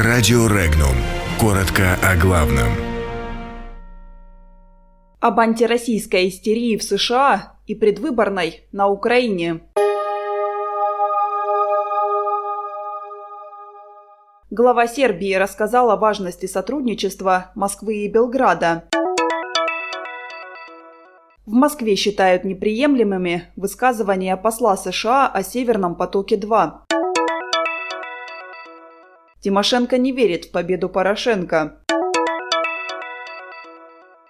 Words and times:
Радио 0.00 0.46
Регнум. 0.46 0.94
Коротко 1.40 1.98
о 2.04 2.14
главном. 2.14 2.68
Об 5.18 5.40
антироссийской 5.40 6.28
истерии 6.28 6.76
в 6.76 6.84
США 6.84 7.56
и 7.66 7.74
предвыборной 7.74 8.62
на 8.70 8.86
Украине. 8.86 9.62
Глава 14.52 14.86
Сербии 14.86 15.34
рассказал 15.34 15.90
о 15.90 15.96
важности 15.96 16.46
сотрудничества 16.46 17.50
Москвы 17.56 18.04
и 18.04 18.08
Белграда. 18.08 18.84
В 21.44 21.54
Москве 21.54 21.96
считают 21.96 22.44
неприемлемыми 22.44 23.50
высказывания 23.56 24.36
посла 24.36 24.76
США 24.76 25.26
о 25.26 25.42
Северном 25.42 25.96
потоке-2. 25.96 26.82
Тимошенко 29.40 29.98
не 29.98 30.10
верит 30.10 30.46
в 30.46 30.50
победу 30.50 30.88
Порошенко. 30.88 31.78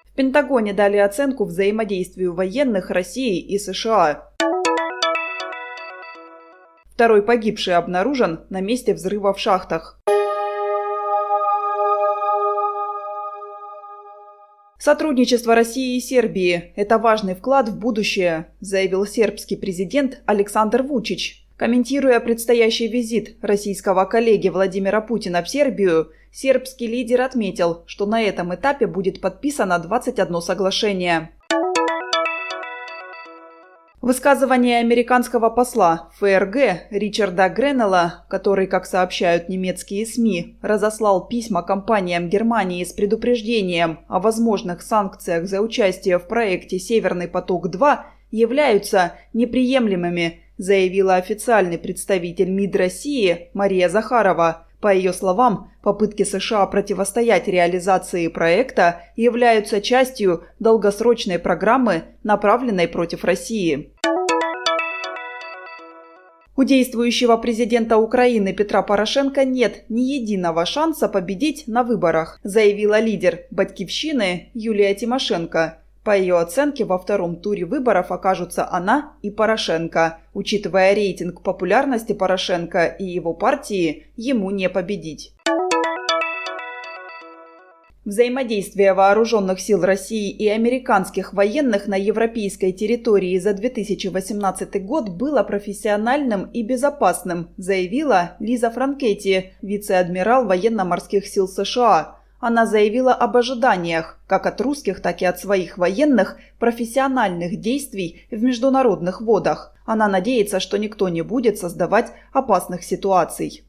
В 0.04 0.14
Пентагоне 0.14 0.74
дали 0.74 0.98
оценку 0.98 1.46
взаимодействию 1.46 2.34
военных 2.34 2.90
России 2.90 3.40
и 3.40 3.58
США. 3.58 4.28
Второй 6.92 7.22
погибший 7.22 7.74
обнаружен 7.74 8.40
на 8.50 8.60
месте 8.60 8.92
взрыва 8.92 9.32
в 9.32 9.38
шахтах. 9.38 9.98
Сотрудничество 14.78 15.54
России 15.54 15.96
и 15.96 16.00
Сербии– 16.00 16.72
это 16.76 16.98
важный 16.98 17.34
вклад 17.34 17.68
в 17.68 17.78
будущее, 17.78 18.52
заявил 18.60 19.06
сербский 19.06 19.56
президент 19.56 20.22
Александр 20.26 20.82
Вучич 20.82 21.47
Комментируя 21.58 22.20
предстоящий 22.20 22.86
визит 22.86 23.36
российского 23.42 24.04
коллеги 24.04 24.48
Владимира 24.48 25.00
Путина 25.00 25.42
в 25.42 25.48
Сербию, 25.48 26.12
сербский 26.30 26.86
лидер 26.86 27.20
отметил, 27.20 27.82
что 27.86 28.06
на 28.06 28.22
этом 28.22 28.54
этапе 28.54 28.86
будет 28.86 29.20
подписано 29.20 29.76
21 29.80 30.40
соглашение. 30.40 31.32
Высказывание 34.00 34.78
американского 34.78 35.50
посла 35.50 36.10
ФРГ 36.20 36.90
Ричарда 36.90 37.48
Греннелла, 37.48 38.24
который, 38.28 38.68
как 38.68 38.86
сообщают 38.86 39.48
немецкие 39.48 40.06
СМИ, 40.06 40.58
разослал 40.62 41.26
письма 41.26 41.62
компаниям 41.62 42.28
Германии 42.28 42.84
с 42.84 42.92
предупреждением 42.92 43.98
о 44.06 44.20
возможных 44.20 44.80
санкциях 44.80 45.48
за 45.48 45.60
участие 45.60 46.20
в 46.20 46.28
проекте 46.28 46.78
«Северный 46.78 47.26
поток-2», 47.26 47.98
являются 48.30 49.14
неприемлемыми 49.32 50.42
заявила 50.58 51.14
официальный 51.14 51.78
представитель 51.78 52.50
МИД 52.50 52.76
России 52.76 53.50
Мария 53.54 53.88
Захарова. 53.88 54.66
По 54.80 54.94
ее 54.94 55.12
словам, 55.12 55.72
попытки 55.82 56.22
США 56.22 56.66
противостоять 56.66 57.48
реализации 57.48 58.28
проекта 58.28 59.02
являются 59.16 59.80
частью 59.80 60.44
долгосрочной 60.60 61.38
программы, 61.38 62.02
направленной 62.22 62.86
против 62.86 63.24
России. 63.24 63.92
У 66.58 66.64
действующего 66.64 67.36
президента 67.36 67.98
Украины 67.98 68.52
Петра 68.52 68.82
Порошенко 68.82 69.44
нет 69.44 69.84
ни 69.88 70.00
единого 70.00 70.66
шанса 70.66 71.08
победить 71.08 71.68
на 71.68 71.84
выборах, 71.84 72.40
заявила 72.42 72.98
лидер 72.98 73.46
«Батькивщины» 73.52 74.50
Юлия 74.54 74.92
Тимошенко. 74.96 75.78
По 76.08 76.16
ее 76.16 76.38
оценке, 76.38 76.86
во 76.86 76.98
втором 76.98 77.36
туре 77.36 77.66
выборов 77.66 78.10
окажутся 78.10 78.66
она 78.72 79.12
и 79.20 79.30
Порошенко. 79.30 80.20
Учитывая 80.32 80.94
рейтинг 80.94 81.42
популярности 81.42 82.14
Порошенко 82.14 82.86
и 82.86 83.04
его 83.04 83.34
партии, 83.34 84.06
ему 84.16 84.50
не 84.50 84.70
победить. 84.70 85.34
Взаимодействие 88.06 88.94
вооруженных 88.94 89.60
сил 89.60 89.82
России 89.82 90.30
и 90.30 90.48
американских 90.48 91.34
военных 91.34 91.86
на 91.88 91.96
европейской 91.96 92.72
территории 92.72 93.38
за 93.38 93.52
2018 93.52 94.82
год 94.82 95.10
было 95.10 95.42
профессиональным 95.42 96.44
и 96.54 96.62
безопасным, 96.62 97.50
заявила 97.58 98.36
Лиза 98.40 98.70
Франкетти, 98.70 99.52
вице-адмирал 99.60 100.46
военно-морских 100.46 101.26
сил 101.26 101.46
США. 101.46 102.17
Она 102.40 102.66
заявила 102.66 103.12
об 103.12 103.36
ожиданиях, 103.36 104.20
как 104.28 104.46
от 104.46 104.60
русских, 104.60 105.02
так 105.02 105.22
и 105.22 105.24
от 105.24 105.40
своих 105.40 105.76
военных, 105.76 106.36
профессиональных 106.60 107.60
действий 107.60 108.26
в 108.30 108.40
международных 108.42 109.20
водах. 109.20 109.74
Она 109.86 110.06
надеется, 110.06 110.60
что 110.60 110.78
никто 110.78 111.08
не 111.08 111.22
будет 111.22 111.58
создавать 111.58 112.12
опасных 112.32 112.84
ситуаций. 112.84 113.64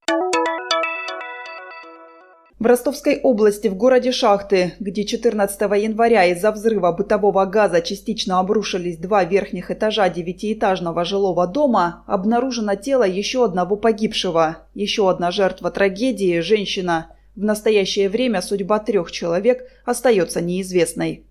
В 2.59 2.65
Ростовской 2.65 3.21
области 3.21 3.69
в 3.69 3.75
городе 3.75 4.11
Шахты, 4.11 4.73
где 4.81 5.05
14 5.05 5.61
января 5.61 6.25
из-за 6.25 6.51
взрыва 6.51 6.91
бытового 6.91 7.45
газа 7.45 7.81
частично 7.81 8.39
обрушились 8.39 8.97
два 8.97 9.23
верхних 9.23 9.71
этажа 9.71 10.09
девятиэтажного 10.09 11.05
жилого 11.05 11.47
дома, 11.47 12.03
обнаружено 12.05 12.75
тело 12.75 13.07
еще 13.07 13.45
одного 13.45 13.77
погибшего. 13.77 14.57
Еще 14.75 15.09
одна 15.09 15.31
жертва 15.31 15.71
трагедии– 15.71 16.39
женщина– 16.41 17.07
в 17.39 17.43
настоящее 17.43 18.09
время 18.09 18.41
судьба 18.41 18.79
трех 18.79 19.11
человек 19.11 19.63
остается 19.85 20.41
неизвестной. 20.41 21.23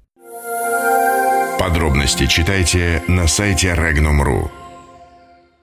Подробности 1.59 2.27
читайте 2.27 3.03
на 3.09 3.27
сайте 3.27 3.75
Regnum.ru. 3.75 4.68